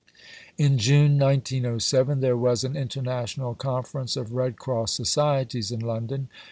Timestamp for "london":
5.79-6.27